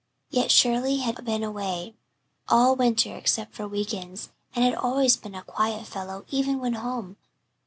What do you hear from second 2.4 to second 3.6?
all winter except